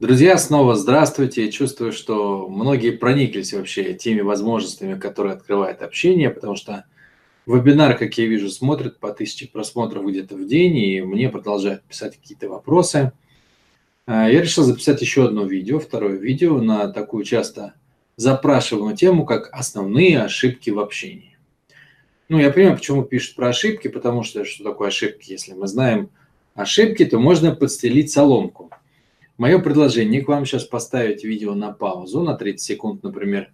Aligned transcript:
Друзья, 0.00 0.38
снова 0.38 0.76
здравствуйте. 0.76 1.52
Чувствую, 1.52 1.92
что 1.92 2.48
многие 2.48 2.90
прониклись 2.90 3.52
вообще 3.52 3.92
теми 3.92 4.22
возможностями, 4.22 4.98
которые 4.98 5.34
открывает 5.34 5.82
общение, 5.82 6.30
потому 6.30 6.56
что 6.56 6.86
вебинар, 7.44 7.98
как 7.98 8.16
я 8.16 8.24
вижу, 8.24 8.48
смотрят 8.48 8.98
по 8.98 9.12
тысяче 9.12 9.46
просмотров 9.46 10.06
где-то 10.06 10.36
в 10.36 10.46
день, 10.46 10.78
и 10.78 11.02
мне 11.02 11.28
продолжают 11.28 11.82
писать 11.82 12.16
какие-то 12.16 12.48
вопросы. 12.48 13.12
А, 14.06 14.26
я 14.26 14.40
решил 14.40 14.64
записать 14.64 15.02
еще 15.02 15.26
одно 15.26 15.44
видео, 15.44 15.78
второе 15.78 16.16
видео 16.16 16.62
на 16.62 16.88
такую 16.88 17.24
часто 17.24 17.74
запрашиваемую 18.16 18.96
тему, 18.96 19.26
как 19.26 19.50
основные 19.52 20.22
ошибки 20.22 20.70
в 20.70 20.78
общении. 20.78 21.36
Ну, 22.30 22.38
я 22.38 22.50
понимаю, 22.50 22.78
почему 22.78 23.02
пишут 23.02 23.36
про 23.36 23.48
ошибки, 23.48 23.88
потому 23.88 24.22
что 24.22 24.46
что 24.46 24.64
такое 24.64 24.88
ошибки? 24.88 25.30
Если 25.30 25.52
мы 25.52 25.66
знаем 25.66 26.08
ошибки, 26.54 27.04
то 27.04 27.18
можно 27.18 27.54
подстелить 27.54 28.10
соломку– 28.10 28.70
Мое 29.40 29.58
предложение 29.58 30.20
к 30.20 30.28
вам 30.28 30.44
сейчас 30.44 30.64
поставить 30.64 31.24
видео 31.24 31.54
на 31.54 31.72
паузу, 31.72 32.20
на 32.20 32.34
30 32.34 32.60
секунд, 32.60 33.02
например, 33.02 33.50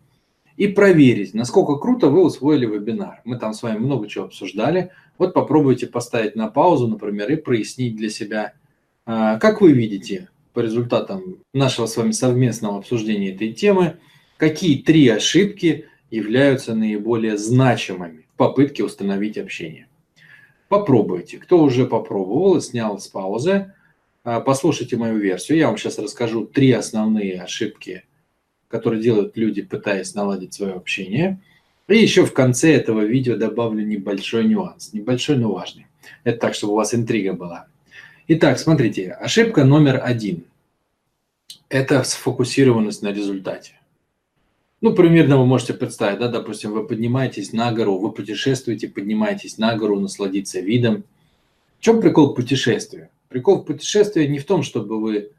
и 0.57 0.67
проверить, 0.67 1.33
насколько 1.33 1.77
круто 1.77 2.09
вы 2.09 2.25
усвоили 2.25 2.67
вебинар. 2.67 3.21
Мы 3.25 3.39
там 3.39 3.53
с 3.53 3.63
вами 3.63 3.79
много 3.79 4.09
чего 4.09 4.25
обсуждали. 4.25 4.91
Вот 5.17 5.33
попробуйте 5.33 5.87
поставить 5.87 6.35
на 6.35 6.49
паузу, 6.49 6.89
например, 6.89 7.30
и 7.30 7.37
прояснить 7.37 7.95
для 7.95 8.11
себя, 8.11 8.55
а, 9.05 9.39
как 9.39 9.61
вы 9.61 9.71
видите 9.75 10.29
по 10.55 10.59
результатам 10.59 11.37
нашего 11.55 11.87
с 11.87 11.97
вами 11.97 12.11
совместного 12.11 12.79
обсуждения 12.79 13.33
этой 13.33 13.53
темы, 13.53 13.99
какие 14.39 14.83
три 14.83 15.07
ошибки 15.07 15.85
являются 16.11 16.75
наиболее 16.75 17.39
значимыми 17.39 18.27
в 18.35 18.37
попытке 18.37 18.83
установить 18.83 19.39
общение. 19.39 19.87
Попробуйте. 20.69 21.39
Кто 21.39 21.63
уже 21.63 21.87
попробовал 21.87 22.57
и 22.57 22.61
снял 22.61 22.99
с 22.99 23.07
паузы, 23.07 23.73
послушайте 24.27 24.97
мою 24.97 25.19
версию. 25.19 25.59
Я 25.59 25.69
вам 25.69 25.79
сейчас 25.79 26.01
расскажу 26.01 26.47
три 26.47 26.73
основные 26.73 27.41
ошибки, 27.41 28.05
которые 28.66 29.01
делают 29.01 29.37
люди, 29.37 29.62
пытаясь 29.62 30.15
наладить 30.16 30.52
свое 30.52 30.74
общение. 30.74 31.41
И 31.87 31.96
еще 31.96 32.27
в 32.27 32.32
конце 32.32 32.74
этого 32.74 33.02
видео 33.02 33.37
добавлю 33.37 33.87
небольшой 33.87 34.47
нюанс. 34.47 34.93
Небольшой, 34.93 35.37
но 35.37 35.52
важный. 35.52 35.87
Это 36.24 36.41
так, 36.41 36.54
чтобы 36.54 36.73
у 36.73 36.77
вас 36.77 36.93
интрига 36.93 37.35
была. 37.35 37.66
Итак, 38.27 38.59
смотрите, 38.59 39.13
ошибка 39.13 39.65
номер 39.65 40.01
один. 40.02 40.45
Это 41.69 42.02
сфокусированность 42.02 43.02
на 43.02 43.13
результате. 43.13 43.74
Ну, 44.80 44.93
примерно 44.93 45.38
вы 45.38 45.47
можете 45.47 45.74
представить, 45.74 46.19
да, 46.19 46.27
допустим, 46.27 46.73
вы 46.73 46.85
поднимаетесь 46.85 47.52
на 47.52 47.73
гору, 47.73 47.99
вы 47.99 48.10
путешествуете, 48.10 48.88
поднимаетесь 48.88 49.57
на 49.59 49.77
гору, 49.77 50.01
насладиться 50.01 50.59
видом. 50.59 51.04
В 51.79 51.82
чем 51.82 52.01
прикол 52.01 52.35
путешествия? 52.35 53.10
Прикол 53.37 53.60
в 53.60 53.65
путешествии 53.66 54.26
не 54.26 54.38
в 54.38 54.46
том, 54.46 54.62
чтобы 54.62 54.98
вы, 54.98 55.32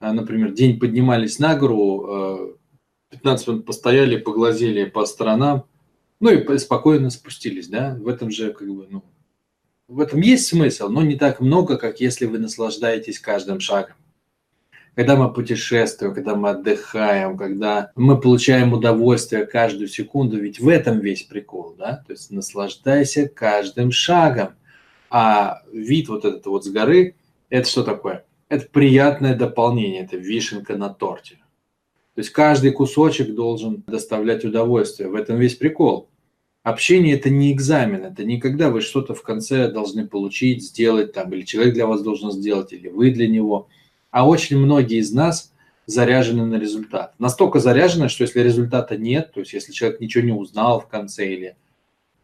а, 0.00 0.12
например, 0.12 0.52
день 0.52 0.78
поднимались 0.78 1.38
на 1.38 1.56
гору, 1.56 2.58
15 3.08 3.48
а, 3.48 3.50
минут 3.50 3.64
постояли, 3.64 4.18
поглазели 4.18 4.84
по 4.84 5.06
сторонам, 5.06 5.64
ну 6.20 6.28
и 6.28 6.58
спокойно 6.58 7.08
спустились, 7.08 7.68
да, 7.68 7.96
в 7.98 8.06
этом 8.06 8.30
же 8.30 8.52
как 8.52 8.68
бы, 8.68 8.86
ну, 8.90 9.02
в 9.88 9.98
этом 10.00 10.20
есть 10.20 10.46
смысл, 10.46 10.90
но 10.90 11.00
не 11.00 11.16
так 11.16 11.40
много, 11.40 11.78
как 11.78 12.02
если 12.02 12.26
вы 12.26 12.38
наслаждаетесь 12.38 13.18
каждым 13.18 13.60
шагом. 13.60 13.96
Когда 14.94 15.16
мы 15.16 15.32
путешествуем, 15.32 16.12
когда 16.12 16.34
мы 16.34 16.50
отдыхаем, 16.50 17.38
когда 17.38 17.92
мы 17.96 18.20
получаем 18.20 18.74
удовольствие 18.74 19.46
каждую 19.46 19.88
секунду, 19.88 20.38
ведь 20.38 20.60
в 20.60 20.68
этом 20.68 21.00
весь 21.00 21.22
прикол, 21.22 21.74
да, 21.78 22.04
то 22.06 22.12
есть 22.12 22.30
наслаждайся 22.30 23.26
каждым 23.26 23.90
шагом. 23.90 24.48
А 25.08 25.62
вид 25.72 26.10
вот 26.10 26.26
этот 26.26 26.44
вот 26.44 26.66
с 26.66 26.68
горы– 26.68 27.14
это 27.50 27.68
что 27.68 27.82
такое? 27.82 28.24
Это 28.48 28.66
приятное 28.70 29.34
дополнение, 29.34 30.04
это 30.04 30.16
вишенка 30.16 30.76
на 30.76 30.88
торте. 30.88 31.36
То 32.14 32.20
есть 32.20 32.30
каждый 32.30 32.72
кусочек 32.72 33.34
должен 33.34 33.84
доставлять 33.86 34.44
удовольствие. 34.44 35.08
В 35.08 35.14
этом 35.14 35.38
весь 35.38 35.54
прикол. 35.54 36.08
Общение– 36.64 37.14
это 37.16 37.30
не 37.30 37.52
экзамен, 37.52 38.04
это 38.04 38.24
не 38.24 38.40
когда 38.40 38.70
вы 38.70 38.80
что-то 38.80 39.14
в 39.14 39.22
конце 39.22 39.70
должны 39.70 40.06
получить, 40.06 40.64
сделать, 40.64 41.12
там, 41.12 41.32
или 41.32 41.42
человек 41.42 41.74
для 41.74 41.86
вас 41.86 42.02
должен 42.02 42.32
сделать, 42.32 42.72
или 42.72 42.88
вы 42.88 43.10
для 43.12 43.28
него. 43.28 43.68
А 44.10 44.28
очень 44.28 44.58
многие 44.58 44.98
из 44.98 45.12
нас 45.12 45.52
заряжены 45.86 46.44
на 46.44 46.56
результат. 46.56 47.14
Настолько 47.18 47.60
заряжены, 47.60 48.08
что 48.08 48.24
если 48.24 48.40
результата 48.40 48.96
нет, 48.96 49.32
то 49.32 49.40
есть 49.40 49.52
если 49.52 49.72
человек 49.72 50.00
ничего 50.00 50.24
не 50.24 50.32
узнал 50.32 50.80
в 50.80 50.88
конце 50.88 51.32
или 51.32 51.56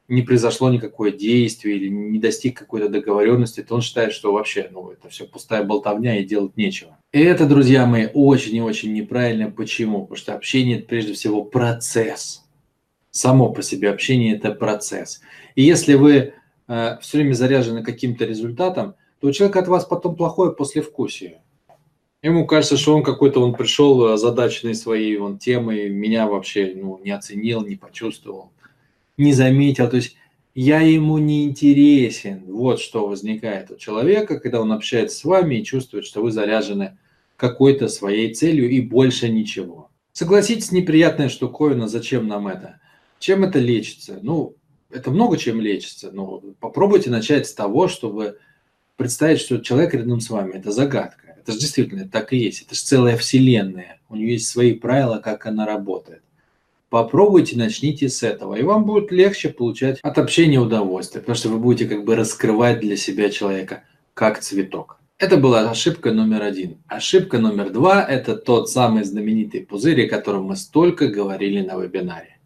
не 0.09 0.23
произошло 0.23 0.71
никакое 0.71 1.13
действие 1.13 1.77
или 1.77 1.89
не 1.89 2.19
достиг 2.19 2.59
какой-то 2.59 2.89
договоренности, 2.89 3.63
то 3.63 3.75
он 3.75 3.81
считает, 3.81 4.13
что 4.13 4.33
вообще 4.33 4.69
ну, 4.71 4.91
это 4.91 5.09
все 5.09 5.25
пустая 5.25 5.65
болтовня 5.65 6.19
и 6.19 6.25
делать 6.25 6.57
нечего. 6.57 6.99
И 7.13 7.21
это, 7.21 7.47
друзья 7.47 7.87
мои, 7.87 8.09
очень 8.13 8.57
и 8.57 8.61
очень 8.61 8.93
неправильно. 8.93 9.51
Почему? 9.51 10.03
Потому 10.03 10.17
что 10.17 10.35
общение– 10.35 10.79
это 10.79 10.89
прежде 10.89 11.15
всего 11.15 11.43
процесс. 11.43 12.45
Само 13.11 13.51
по 13.51 13.63
себе 13.63 13.91
общение– 13.91 14.37
это 14.37 14.51
процесс. 14.53 15.21
И 15.55 15.63
если 15.63 15.95
вы 15.95 16.35
э, 16.69 16.99
все 17.01 17.19
время 17.19 17.33
заряжены 17.33 17.83
каким-то 17.83 18.27
результатом, 18.27 18.95
то 19.21 19.29
у 19.29 19.33
человека 19.33 19.61
от 19.61 19.69
вас 19.69 19.85
потом 19.87 20.17
плохое 20.17 20.53
послевкусие. 20.53 21.41
Ему 22.21 22.47
кажется, 22.47 22.77
что 22.77 22.97
он 22.97 23.03
какой-то, 23.03 23.41
он 23.41 23.55
пришел 23.55 24.07
озадаченный 24.07 24.75
своей 24.75 25.19
он 25.19 25.39
темой, 25.39 25.91
меня 25.91 26.27
вообще 26.27 26.75
ну, 26.75 26.99
не 27.03 27.11
оценил, 27.11 27.65
не 27.67 27.77
почувствовал 27.77 28.54
не 29.17 29.33
заметил. 29.33 29.89
То 29.89 29.97
есть 29.97 30.17
я 30.55 30.81
ему 30.81 31.19
не 31.19 31.45
интересен. 31.45 32.45
Вот 32.47 32.81
что 32.81 33.09
возникает 33.09 33.71
у 33.71 33.77
человека, 33.77 34.39
когда 34.39 34.61
он 34.61 34.73
общается 34.73 35.19
с 35.19 35.25
вами 35.25 35.57
и 35.57 35.65
чувствует, 35.65 36.05
что 36.05 36.23
вы 36.23 36.31
заряжены 36.31 36.97
какой-то 37.37 37.89
своей 37.89 38.33
целью 38.33 38.71
и 38.71 38.81
больше 38.81 39.29
ничего. 39.29 39.91
Согласитесь, 40.13 40.71
неприятная 40.71 41.29
штуковина, 41.29 41.89
зачем 41.89 42.29
нам 42.29 42.47
это? 42.47 42.81
Чем 43.19 43.43
это 43.43 43.59
лечится? 43.59 44.21
Ну, 44.23 44.55
это 44.91 45.11
много 45.11 45.37
чем 45.37 45.61
лечится, 45.61 46.13
но 46.13 46.41
попробуйте 46.61 47.11
начать 47.11 47.49
с 47.49 47.55
того, 47.55 47.89
чтобы 47.89 48.39
представить, 48.97 49.41
что 49.41 49.59
человек 49.59 49.95
рядом 49.95 50.21
с 50.21 50.31
вами– 50.31 50.53
это 50.55 50.71
загадка. 50.71 51.35
Это 51.37 51.53
же 51.53 51.59
действительно 51.59 52.09
так 52.09 52.33
и 52.33 52.39
есть. 52.39 52.63
Это 52.63 52.77
же 52.77 52.81
целая 52.83 53.17
вселенная. 53.17 54.01
У 54.09 54.15
нее 54.15 54.35
есть 54.35 54.49
свои 54.49 54.73
правила, 54.73 55.19
как 55.19 55.47
она 55.47 55.67
работает. 55.67 56.23
Попробуйте, 56.95 57.59
начните 57.59 58.09
с 58.09 58.23
этого, 58.23 58.55
и 58.55 58.63
вам 58.63 58.85
будет 58.85 59.11
легче 59.11 59.49
получать 59.49 59.99
от 60.01 60.17
общения 60.17 60.61
удовольствие, 60.61 61.23
потому 61.23 61.35
что 61.35 61.49
вы 61.49 61.59
будете 61.59 61.89
как 61.89 62.05
бы 62.05 62.15
раскрывать 62.15 62.79
для 62.79 62.97
себя 62.97 63.31
человека 63.31 63.83
как 64.15 64.39
цветок. 64.39 65.01
Это 65.19 65.37
была 65.37 65.69
ошибка 65.69 66.13
номер 66.13 66.43
один. 66.43 66.77
Ошибка 66.87 67.39
номер 67.39 67.71
два– 67.71 68.01
это 68.09 68.37
тот 68.37 68.71
самый 68.71 69.03
знаменитый 69.03 69.63
пузырь, 69.63 70.07
о 70.07 70.09
котором 70.09 70.45
мы 70.45 70.55
столько 70.55 71.09
говорили 71.09 71.63
на 71.63 71.77
вебинаре. 71.77 72.39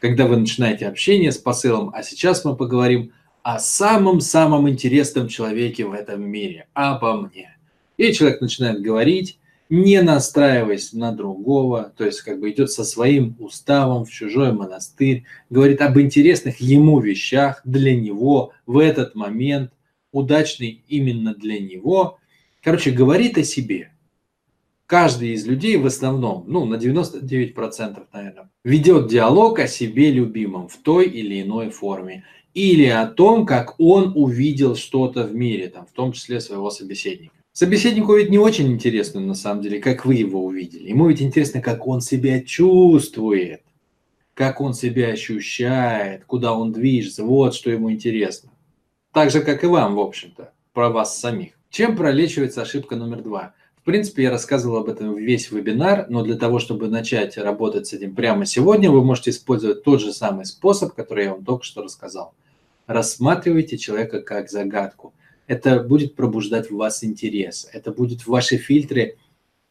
Когда 0.00 0.26
вы 0.26 0.38
начинаете 0.38 0.88
общение 0.88 1.30
с 1.30 1.36
посылом, 1.36 1.90
а 1.94 2.02
сейчас 2.02 2.46
мы 2.46 2.56
поговорим 2.56 3.12
о 3.42 3.58
самом-самом 3.58 4.70
интересном 4.70 5.28
человеке 5.28 5.84
в 5.84 5.92
этом 5.92 6.22
мире, 6.22 6.66
обо 6.72 7.20
мне. 7.20 7.58
И 7.98 8.10
человек 8.14 8.40
начинает 8.40 8.80
говорить, 8.80 9.38
не 9.72 10.02
настраиваясь 10.02 10.92
на 10.92 11.12
другого, 11.12 11.94
то 11.96 12.04
есть 12.04 12.20
как 12.20 12.40
бы 12.40 12.50
идет 12.50 12.70
со 12.70 12.84
своим 12.84 13.36
уставом 13.38 14.04
в 14.04 14.10
чужой 14.10 14.52
монастырь, 14.52 15.24
говорит 15.48 15.80
об 15.80 15.98
интересных 15.98 16.60
ему 16.60 17.00
вещах 17.00 17.62
для 17.64 17.98
него 17.98 18.52
в 18.66 18.76
этот 18.76 19.14
момент, 19.14 19.72
удачный 20.12 20.84
именно 20.88 21.34
для 21.34 21.58
него. 21.58 22.18
Короче, 22.62 22.90
говорит 22.90 23.38
о 23.38 23.44
себе. 23.44 23.92
Каждый 24.84 25.30
из 25.30 25.46
людей 25.46 25.78
в 25.78 25.86
основном, 25.86 26.44
ну 26.48 26.66
на 26.66 26.74
99%, 26.74 28.06
наверное, 28.12 28.50
ведет 28.64 29.08
диалог 29.08 29.58
о 29.58 29.66
себе 29.68 30.10
любимом 30.10 30.68
в 30.68 30.76
той 30.76 31.06
или 31.08 31.40
иной 31.40 31.70
форме. 31.70 32.24
Или 32.52 32.88
о 32.88 33.06
том, 33.06 33.46
как 33.46 33.80
он 33.80 34.12
увидел 34.14 34.76
что-то 34.76 35.24
в 35.24 35.34
мире, 35.34 35.70
там, 35.70 35.86
в 35.86 35.92
том 35.92 36.12
числе 36.12 36.42
своего 36.42 36.68
собеседника. 36.68 37.32
Собеседнику 37.54 38.16
ведь 38.16 38.30
не 38.30 38.38
очень 38.38 38.72
интересно, 38.72 39.20
на 39.20 39.34
самом 39.34 39.60
деле, 39.60 39.78
как 39.78 40.06
вы 40.06 40.14
его 40.14 40.42
увидели. 40.42 40.88
Ему 40.88 41.08
ведь 41.08 41.20
интересно, 41.20 41.60
как 41.60 41.86
он 41.86 42.00
себя 42.00 42.40
чувствует, 42.40 43.60
как 44.32 44.62
он 44.62 44.72
себя 44.72 45.08
ощущает, 45.08 46.24
куда 46.24 46.54
он 46.54 46.72
движется. 46.72 47.24
Вот 47.24 47.54
что 47.54 47.70
ему 47.70 47.92
интересно. 47.92 48.50
Так 49.12 49.30
же, 49.30 49.42
как 49.42 49.64
и 49.64 49.66
вам, 49.66 49.96
в 49.96 50.00
общем-то, 50.00 50.54
про 50.72 50.88
вас 50.88 51.20
самих. 51.20 51.52
Чем 51.68 51.94
пролечивается 51.94 52.62
ошибка 52.62 52.96
номер 52.96 53.20
два? 53.20 53.54
В 53.76 53.84
принципе, 53.84 54.22
я 54.22 54.30
рассказывал 54.30 54.78
об 54.78 54.88
этом 54.88 55.14
весь 55.14 55.50
вебинар, 55.50 56.06
но 56.08 56.22
для 56.22 56.36
того, 56.36 56.58
чтобы 56.58 56.88
начать 56.88 57.36
работать 57.36 57.86
с 57.86 57.92
этим 57.92 58.14
прямо 58.14 58.46
сегодня, 58.46 58.90
вы 58.90 59.04
можете 59.04 59.28
использовать 59.30 59.82
тот 59.82 60.00
же 60.00 60.14
самый 60.14 60.46
способ, 60.46 60.94
который 60.94 61.24
я 61.24 61.32
вам 61.34 61.44
только 61.44 61.64
что 61.64 61.82
рассказал. 61.82 62.32
Рассматривайте 62.86 63.76
человека 63.76 64.22
как 64.22 64.48
загадку– 64.48 65.12
это 65.46 65.82
будет 65.82 66.14
пробуждать 66.14 66.70
в 66.70 66.76
вас 66.76 67.04
интерес, 67.04 67.68
это 67.72 67.92
будет 67.92 68.26
ваши 68.26 68.56
фильтры 68.56 69.16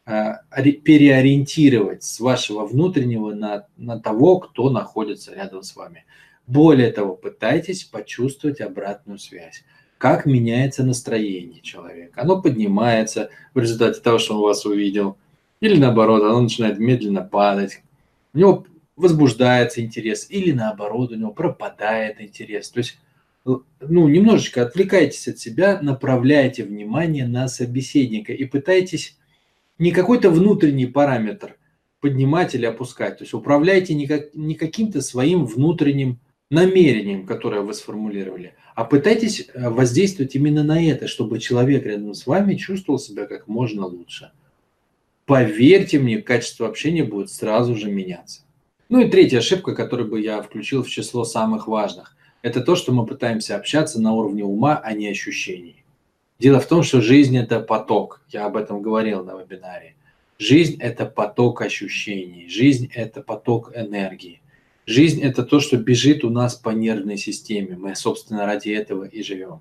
э, 0.06 0.34
переориентировать 0.84 2.02
с 2.04 2.20
вашего 2.20 2.66
внутреннего 2.66 3.32
на, 3.32 3.66
на 3.76 3.98
того, 3.98 4.38
кто 4.40 4.70
находится 4.70 5.34
рядом 5.34 5.62
с 5.62 5.74
вами. 5.74 6.04
Более 6.46 6.90
того, 6.92 7.14
пытайтесь 7.14 7.84
почувствовать 7.84 8.60
обратную 8.60 9.18
связь. 9.18 9.64
Как 9.98 10.26
меняется 10.26 10.82
настроение 10.82 11.60
человека. 11.60 12.20
Оно 12.22 12.42
поднимается 12.42 13.30
в 13.54 13.60
результате 13.60 14.00
того, 14.00 14.18
что 14.18 14.34
он 14.34 14.42
вас 14.42 14.66
увидел. 14.66 15.16
Или 15.60 15.78
наоборот, 15.78 16.22
оно 16.24 16.40
начинает 16.40 16.78
медленно 16.78 17.22
падать. 17.22 17.82
У 18.34 18.38
него 18.38 18.66
возбуждается 18.96 19.80
интерес, 19.80 20.26
или 20.28 20.52
наоборот, 20.52 21.12
у 21.12 21.14
него 21.14 21.32
пропадает 21.32 22.20
интерес. 22.20 22.70
То 22.70 22.78
есть, 22.78 22.98
ну, 23.44 24.08
немножечко 24.08 24.62
отвлекайтесь 24.62 25.28
от 25.28 25.38
себя, 25.38 25.80
направляйте 25.82 26.64
внимание 26.64 27.26
на 27.26 27.48
собеседника 27.48 28.32
и 28.32 28.44
пытайтесь 28.44 29.16
не 29.78 29.90
какой-то 29.90 30.30
внутренний 30.30 30.86
параметр 30.86 31.56
поднимать 32.00 32.54
или 32.54 32.66
опускать. 32.66 33.18
То 33.18 33.24
есть 33.24 33.34
управляйте 33.34 33.94
не, 33.94 34.06
как, 34.06 34.34
не 34.34 34.54
каким-то 34.54 35.00
своим 35.00 35.44
внутренним 35.46 36.20
намерением, 36.50 37.26
которое 37.26 37.62
вы 37.62 37.72
сформулировали, 37.72 38.54
а 38.74 38.84
пытайтесь 38.84 39.48
э, 39.54 39.70
воздействовать 39.70 40.34
именно 40.34 40.62
на 40.62 40.84
это, 40.84 41.08
чтобы 41.08 41.38
человек 41.38 41.86
рядом 41.86 42.12
с 42.12 42.26
вами 42.26 42.56
чувствовал 42.56 42.98
себя 42.98 43.26
как 43.26 43.48
можно 43.48 43.86
лучше. 43.86 44.32
Поверьте 45.24 45.98
мне, 45.98 46.20
качество 46.20 46.68
общения 46.68 47.04
будет 47.04 47.30
сразу 47.30 47.74
же 47.74 47.90
меняться. 47.90 48.42
Ну 48.88 49.00
и 49.00 49.08
третья 49.08 49.38
ошибка, 49.38 49.74
которую 49.74 50.10
бы 50.10 50.20
я 50.20 50.42
включил 50.42 50.82
в 50.82 50.90
число 50.90 51.24
самых 51.24 51.68
важных, 51.68 52.14
это 52.42 52.60
то, 52.60 52.76
что 52.76 52.92
мы 52.92 53.06
пытаемся 53.06 53.56
общаться 53.56 54.00
на 54.00 54.12
уровне 54.12 54.44
ума, 54.44 54.80
а 54.82 54.92
не 54.92 55.08
ощущений. 55.08 55.84
Дело 56.38 56.60
в 56.60 56.66
том, 56.66 56.82
что 56.82 57.00
жизнь– 57.00 57.36
это 57.38 57.60
поток. 57.60 58.22
Я 58.28 58.46
об 58.46 58.56
этом 58.56 58.82
говорил 58.82 59.24
на 59.24 59.40
вебинаре. 59.40 59.94
Жизнь– 60.38 60.76
это 60.80 61.06
поток 61.06 61.62
ощущений. 61.62 62.48
Жизнь– 62.48 62.90
это 62.94 63.22
поток 63.22 63.72
энергии. 63.74 64.40
Жизнь– 64.86 65.20
это 65.22 65.44
то, 65.44 65.60
что 65.60 65.76
бежит 65.76 66.24
у 66.24 66.30
нас 66.30 66.56
по 66.56 66.70
нервной 66.70 67.16
системе. 67.16 67.76
Мы, 67.76 67.94
собственно, 67.94 68.44
ради 68.44 68.70
этого 68.70 69.04
и 69.04 69.22
живем. 69.22 69.60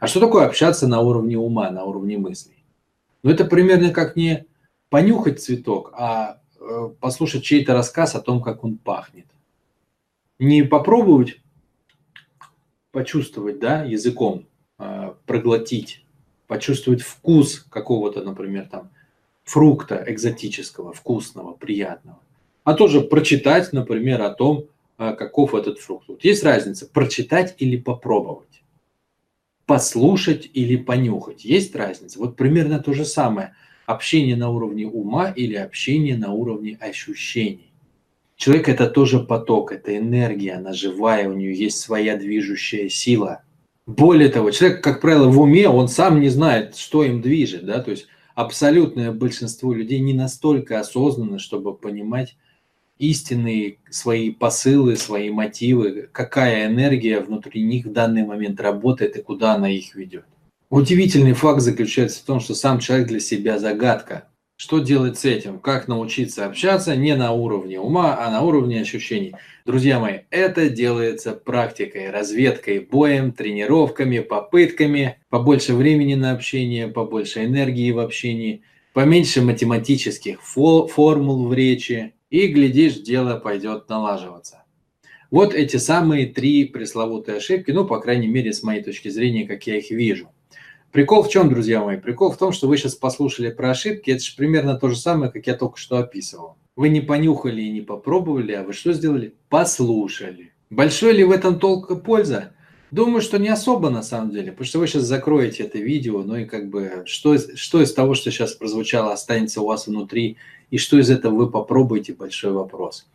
А 0.00 0.08
что 0.08 0.20
такое 0.20 0.46
общаться 0.46 0.88
на 0.88 1.00
уровне 1.00 1.38
ума, 1.38 1.70
на 1.70 1.84
уровне 1.84 2.18
мыслей? 2.18 2.64
Ну, 3.22 3.30
это 3.30 3.44
примерно 3.44 3.90
как 3.90 4.16
не 4.16 4.44
понюхать 4.90 5.40
цветок, 5.40 5.92
а 5.96 6.40
Э, 6.68 6.90
послушать 7.00 7.44
чей-то 7.44 7.74
рассказ 7.74 8.14
о 8.14 8.20
том, 8.20 8.42
как 8.42 8.64
он 8.64 8.76
пахнет. 8.76 9.26
Не 10.38 10.62
попробовать 10.62 11.40
почувствовать, 12.96 13.58
да, 13.58 13.82
языком, 13.82 14.46
э, 14.78 15.12
проглотить, 15.26 16.02
почувствовать 16.46 17.02
вкус 17.02 17.58
какого-то, 17.68 18.22
например, 18.22 18.68
там, 18.70 18.88
фрукта 19.44 20.02
экзотического, 20.08 20.94
вкусного, 20.94 21.52
приятного. 21.52 22.18
А 22.64 22.72
тоже 22.72 23.02
прочитать, 23.02 23.74
например, 23.74 24.22
о 24.22 24.30
том, 24.30 24.64
э, 24.96 25.12
каков 25.12 25.54
этот 25.54 25.78
фрукт. 25.78 26.08
Вот 26.08 26.24
есть 26.24 26.42
разница, 26.42 26.86
прочитать 26.86 27.54
или 27.58 27.76
попробовать. 27.76 28.62
Послушать 29.66 30.48
или 30.54 30.76
понюхать. 30.76 31.44
Есть 31.44 31.76
разница. 31.76 32.18
Вот 32.18 32.34
примерно 32.34 32.78
то 32.78 32.94
же 32.94 33.04
самое– 33.04 33.52
общение 33.84 34.36
на 34.36 34.48
уровне 34.48 34.86
ума 34.86 35.28
или 35.28 35.54
общение 35.56 36.16
на 36.16 36.32
уровне 36.32 36.78
ощущений. 36.80 37.70
Человек– 38.36 38.68
это 38.70 38.88
тоже 38.88 39.20
поток, 39.20 39.72
это 39.72 39.96
энергия, 39.96 40.54
она 40.54 40.72
живая, 40.74 41.28
у 41.28 41.32
нее 41.32 41.54
есть 41.54 41.80
своя 41.80 42.16
движущая 42.16 42.88
сила. 42.90 43.42
Более 43.86 44.28
того, 44.28 44.50
человек, 44.50 44.82
как 44.82 45.00
правило, 45.00 45.28
в 45.28 45.40
уме, 45.40 45.68
он 45.68 45.88
сам 45.88 46.20
не 46.20 46.28
знает, 46.28 46.76
что 46.76 47.02
им 47.02 47.22
движет. 47.22 47.64
Да? 47.64 47.80
То 47.80 47.92
есть 47.92 48.08
абсолютное 48.34 49.12
большинство 49.12 49.72
людей 49.72 50.00
не 50.00 50.12
настолько 50.12 50.78
осознанно, 50.78 51.38
чтобы 51.38 51.74
понимать 51.74 52.36
истинные 52.98 53.78
свои 53.90 54.30
посылы, 54.30 54.96
свои 54.96 55.30
мотивы, 55.30 56.08
какая 56.12 56.66
энергия 56.66 57.20
внутри 57.20 57.62
них 57.62 57.86
в 57.86 57.92
данный 57.92 58.24
момент 58.24 58.60
работает 58.60 59.16
и 59.16 59.22
куда 59.22 59.54
она 59.54 59.70
их 59.70 59.94
ведет. 59.94 60.24
Удивительный 60.68 61.34
факт 61.34 61.60
заключается 61.60 62.20
в 62.20 62.26
том, 62.26 62.40
что 62.40 62.54
сам 62.54 62.80
человек 62.80 63.08
для 63.08 63.20
себя 63.20 63.58
загадка. 63.58 64.28
Что 64.58 64.78
делать 64.78 65.18
с 65.18 65.26
этим? 65.26 65.58
Как 65.58 65.86
научиться 65.86 66.46
общаться 66.46 66.96
не 66.96 67.14
на 67.14 67.32
уровне 67.32 67.78
ума, 67.78 68.16
а 68.18 68.30
на 68.30 68.40
уровне 68.40 68.80
ощущений? 68.80 69.34
Друзья 69.66 70.00
мои, 70.00 70.20
это 70.30 70.70
делается 70.70 71.32
практикой, 71.32 72.10
разведкой, 72.10 72.78
боем, 72.80 73.32
тренировками, 73.32 74.20
попытками, 74.20 75.18
побольше 75.28 75.74
времени 75.74 76.14
на 76.14 76.32
общение, 76.32 76.88
побольше 76.88 77.44
энергии 77.44 77.90
в 77.90 77.98
общении, 77.98 78.62
поменьше 78.94 79.42
математических 79.42 80.42
формул 80.42 81.48
в 81.48 81.52
речи, 81.52 82.14
и, 82.30 82.46
глядишь, 82.46 83.00
дело 83.00 83.38
пойдет 83.38 83.90
налаживаться. 83.90 84.64
Вот 85.30 85.52
эти 85.52 85.76
самые 85.76 86.28
три 86.28 86.64
пресловутые 86.64 87.38
ошибки, 87.38 87.72
ну, 87.72 87.84
по 87.84 88.00
крайней 88.00 88.28
мере, 88.28 88.54
с 88.54 88.62
моей 88.62 88.82
точки 88.82 89.10
зрения, 89.10 89.46
как 89.46 89.66
я 89.66 89.76
их 89.76 89.90
вижу. 89.90 90.30
Прикол 90.92 91.22
в 91.22 91.28
чем, 91.28 91.50
друзья 91.50 91.82
мои? 91.84 91.96
Прикол 91.98 92.32
в 92.32 92.38
том, 92.38 92.52
что 92.52 92.68
вы 92.68 92.78
сейчас 92.78 92.94
послушали 92.94 93.50
про 93.50 93.70
ошибки. 93.70 94.10
Это 94.10 94.24
же 94.24 94.34
примерно 94.36 94.76
то 94.76 94.88
же 94.88 94.96
самое, 94.96 95.30
как 95.30 95.46
я 95.46 95.54
только 95.54 95.78
что 95.78 95.98
описывал. 95.98 96.56
Вы 96.74 96.88
не 96.88 97.00
понюхали 97.00 97.62
и 97.62 97.72
не 97.72 97.80
попробовали, 97.80 98.52
а 98.52 98.62
вы 98.62 98.72
что 98.72 98.92
сделали? 98.92 99.34
Послушали. 99.48 100.52
Большой 100.70 101.12
ли 101.12 101.24
в 101.24 101.30
этом 101.30 101.58
толк 101.58 102.02
польза? 102.02 102.52
Думаю, 102.90 103.20
что 103.20 103.38
не 103.38 103.48
особо 103.48 103.90
на 103.90 104.02
самом 104.02 104.30
деле, 104.30 104.52
потому 104.52 104.66
что 104.66 104.78
вы 104.78 104.86
сейчас 104.86 105.02
закроете 105.02 105.64
это 105.64 105.78
видео, 105.78 106.22
ну 106.22 106.36
и 106.36 106.44
как 106.44 106.68
бы 106.68 107.02
что, 107.06 107.36
что 107.56 107.82
из 107.82 107.92
того, 107.92 108.14
что 108.14 108.30
сейчас 108.30 108.52
прозвучало, 108.52 109.12
останется 109.12 109.60
у 109.60 109.66
вас 109.66 109.86
внутри, 109.86 110.36
и 110.70 110.78
что 110.78 110.98
из 110.98 111.10
этого 111.10 111.34
вы 111.34 111.50
попробуете, 111.50 112.12
большой 112.12 112.52
вопрос. 112.52 113.06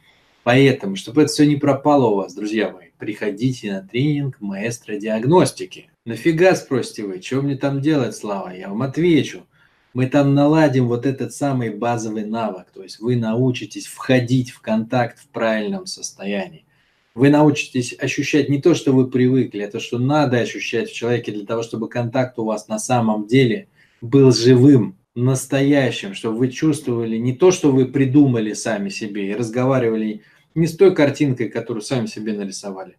Поэтому, 0.44 0.96
чтобы 0.96 1.22
это 1.22 1.32
все 1.32 1.46
не 1.46 1.56
пропало 1.56 2.08
у 2.08 2.16
вас, 2.16 2.34
друзья 2.34 2.72
мои, 2.72 2.88
приходите 2.98 3.72
на 3.72 3.88
тренинг 3.88 4.38
маэстро 4.40 4.98
диагностики. 4.98 5.91
Нафига, 6.04 6.56
спросите 6.56 7.04
вы, 7.04 7.22
что 7.22 7.44
мне 7.44 7.56
там 7.56 7.80
делать, 7.80 8.16
Слава? 8.16 8.50
Я 8.50 8.70
вам 8.70 8.82
отвечу. 8.82 9.46
Мы 9.94 10.08
там 10.08 10.34
наладим 10.34 10.88
вот 10.88 11.06
этот 11.06 11.32
самый 11.34 11.70
базовый 11.70 12.26
навык. 12.26 12.72
То 12.74 12.82
есть 12.82 13.00
вы 13.00 13.16
научитесь 13.16 13.86
входить 13.86 14.50
в 14.50 14.62
контакт 14.62 15.20
в 15.20 15.28
правильном 15.28 15.86
состоянии. 15.86 16.66
Вы 17.14 17.30
научитесь 17.30 17.94
ощущать 18.00 18.50
не 18.50 18.60
то, 18.62 18.74
что 18.74 18.94
вы 18.94 19.12
привыкли, 19.12 19.62
а 19.62 19.70
то, 19.70 19.80
что 19.80 20.00
надо 20.00 20.40
ощущать 20.40 20.90
в 20.90 20.96
человеке 20.96 21.34
для 21.34 21.46
того, 21.46 21.62
чтобы 21.62 21.88
контакт 21.88 22.40
у 22.40 22.46
вас 22.46 22.68
на 22.68 22.80
самом 22.80 23.28
деле 23.28 23.68
был 24.00 24.32
живым, 24.32 24.98
настоящим, 25.14 26.16
чтобы 26.16 26.38
вы 26.38 26.50
чувствовали 26.50 27.18
не 27.18 27.36
то, 27.36 27.52
что 27.52 27.72
вы 27.72 27.86
придумали 27.86 28.54
сами 28.54 28.90
себе 28.90 29.30
и 29.30 29.36
разговаривали 29.36 30.24
не 30.56 30.68
с 30.68 30.76
той 30.76 30.96
картинкой, 30.96 31.50
которую 31.50 31.84
сами 31.84 32.08
себе 32.08 32.34
нарисовали, 32.34 32.98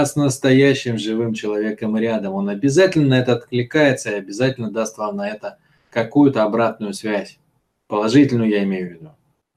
а 0.00 0.06
с 0.06 0.16
настоящим 0.16 0.98
живым 0.98 1.34
человеком 1.34 1.96
рядом. 1.96 2.34
Он 2.34 2.48
обязательно 2.48 3.08
на 3.08 3.20
это 3.20 3.34
откликается 3.34 4.10
и 4.10 4.14
обязательно 4.14 4.70
даст 4.70 4.96
вам 4.98 5.16
на 5.16 5.28
это 5.28 5.58
какую-то 5.90 6.44
обратную 6.44 6.94
связь. 6.94 7.38
Положительную 7.86 8.48
я 8.48 8.62
имею 8.64 8.88
в 8.88 8.92
виду. 8.92 9.10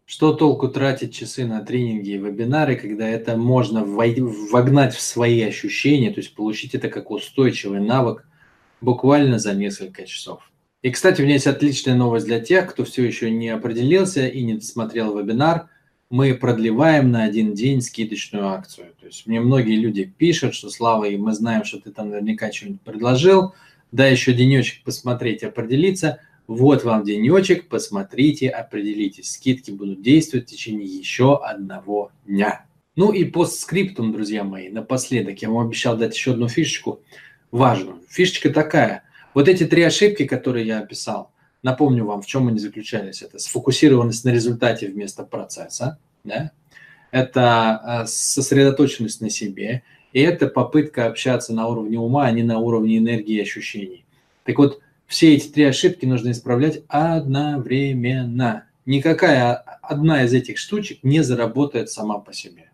Что 0.05 0.33
толку 0.33 0.67
тратить 0.67 1.13
часы 1.13 1.45
на 1.45 1.62
тренинги 1.62 2.10
и 2.12 2.17
вебинары, 2.17 2.75
когда 2.75 3.07
это 3.07 3.38
можно 3.38 3.86
вогнать 3.86 4.93
в 4.93 5.01
свои 5.01 5.41
ощущения, 5.41 6.12
то 6.12 6.19
есть 6.19 6.36
получить 6.36 6.75
это 6.75 6.89
как 6.89 7.12
устойчивый 7.12 7.79
навык 7.79 8.25
буквально 8.81 9.39
за 9.39 9.53
несколько 9.53 10.05
часов. 10.05 10.51
И, 10.81 10.89
кстати, 10.89 11.21
у 11.21 11.24
меня 11.24 11.36
есть 11.36 11.48
отличная 11.48 11.95
новость 11.95 12.25
для 12.25 12.39
тех, 12.39 12.71
кто 12.71 12.83
все 12.83 13.05
еще 13.05 13.29
не 13.29 13.50
определился 13.50 14.27
и 14.27 14.43
не 14.43 14.60
смотрел 14.60 15.17
вебинар– 15.17 15.69
мы 16.12 16.34
продлеваем 16.34 17.10
на 17.10 17.24
один 17.24 17.53
день 17.53 17.82
скидочную 17.82 18.50
акцию. 18.50 18.88
То 19.00 19.08
есть 19.08 19.25
мне 19.25 19.39
многие 19.39 19.77
люди 19.77 20.03
пишут, 20.03 20.53
что 20.53 20.70
Слава, 20.70 21.06
и 21.06 21.15
мы 21.15 21.34
знаем, 21.34 21.63
что 21.63 21.80
ты 21.80 21.89
там 21.89 22.10
наверняка 22.10 22.51
что-нибудь 22.51 22.82
предложил, 22.82 23.56
да 23.94 24.06
еще 24.06 24.34
денечек 24.34 24.84
посмотреть, 24.84 25.41
определиться. 25.41 26.20
Вот 26.48 26.84
вам 26.84 27.06
денечек, 27.06 27.70
посмотрите, 27.70 28.50
определитесь. 28.50 29.32
Скидки 29.32 29.72
будут 29.72 30.01
действовать 30.01 30.48
в 30.48 30.51
течение 30.51 30.86
еще 30.86 31.38
одного 31.41 32.12
дня. 32.25 32.65
Ну 32.98 33.13
и 33.13 33.24
постскриптум, 33.24 34.12
друзья 34.12 34.44
мои, 34.44 34.68
напоследок. 34.68 35.41
Я 35.41 35.50
вам 35.50 35.65
обещал 35.65 35.96
дать 35.96 36.13
еще 36.13 36.32
одну 36.32 36.50
фишечку 36.50 37.01
важную. 37.51 38.01
Фишечка 38.10 38.50
такая. 38.50 39.03
Вот 39.34 39.48
эти 39.48 39.65
три 39.65 39.82
ошибки, 39.82 40.25
которые 40.25 40.68
я 40.68 40.80
описал– 40.80 41.32
Напомню 41.63 42.06
вам, 42.06 42.22
в 42.22 42.25
чем 42.25 42.48
они 42.48 42.60
заключались. 42.60 43.22
Это 43.22 43.38
сфокусированность 43.39 44.25
на 44.25 44.30
результате 44.30 44.88
вместо 44.88 45.24
процесса, 45.24 46.00
да? 46.24 46.51
это 47.12 48.03
э, 48.03 48.08
сосредоточенность 48.08 49.22
на 49.22 49.30
себе, 49.30 49.84
и 50.13 50.22
это 50.22 50.48
попытка 50.48 51.06
общаться 51.06 51.53
на 51.53 51.68
уровне 51.68 52.00
ума, 52.00 52.25
а 52.25 52.32
не 52.32 52.44
на 52.44 52.60
уровне 52.60 52.98
энергии 52.98 53.36
и 53.36 53.41
ощущений. 53.41 54.06
Так 54.44 54.58
вот, 54.58 54.82
все 55.06 55.36
эти 55.36 55.48
три 55.48 55.65
ошибки 55.65 56.06
нужно 56.06 56.32
исправлять 56.32 56.84
одновременно. 56.88 58.65
Никакая 58.86 59.53
одна 59.53 60.24
из 60.24 60.34
этих 60.34 60.58
штучек 60.58 61.00
не 61.03 61.22
заработает 61.22 61.89
сама 61.89 62.18
по 62.18 62.34
себе. 62.34 62.72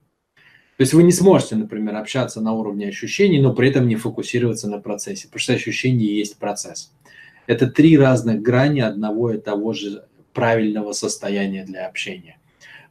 То 0.78 0.82
есть 0.82 0.94
вы 0.94 1.02
не 1.02 1.12
сможете, 1.12 1.56
например, 1.56 1.96
общаться 1.96 2.40
на 2.40 2.54
уровне 2.54 2.88
ощущений, 2.88 3.42
но 3.42 3.54
при 3.54 3.70
этом 3.70 3.88
не 3.88 3.96
фокусироваться 3.96 4.70
на 4.70 4.80
процессе, 4.80 5.26
потому 5.26 5.40
что 5.40 5.54
ощущение 5.54 6.16
есть 6.16 6.38
процесс. 6.38 6.92
Это 7.48 7.68
три 7.68 7.98
разных 7.98 8.42
грани 8.42 8.82
одного 8.82 9.32
и 9.32 9.40
того 9.40 9.74
же 9.74 10.06
правильного 10.34 10.92
состояния 10.92 11.64
для 11.64 11.88
общения. 11.88 12.38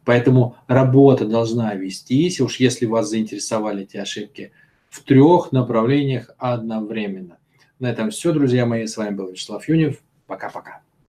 Поэтому 0.04 0.56
работа 0.66 1.26
должна 1.26 1.74
вестись, 1.74 2.40
уж 2.40 2.56
если 2.56 2.86
вас 2.86 3.08
заинтересовали 3.08 3.82
эти 3.84 3.96
ошибки, 3.96 4.52
в 4.88 5.02
трех 5.02 5.52
направлениях 5.52 6.30
одновременно. 6.38 7.38
На 7.78 7.90
этом 7.90 8.10
все, 8.10 8.32
друзья 8.32 8.66
мои. 8.66 8.86
С 8.86 8.96
вами 8.96 9.14
был 9.14 9.30
Вячеслав 9.30 9.68
Юнев. 9.68 10.00
Пока-пока. 10.26 10.80